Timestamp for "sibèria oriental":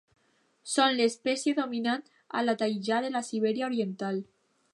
3.29-4.21